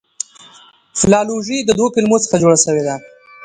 فلالوژي 0.99 1.57
د 1.63 1.69
دوو 1.77 1.93
کلمو 1.95 2.17
څخه 2.23 2.35
جوړه 2.41 2.57
سوې 2.65 2.83
ده. 2.87 2.95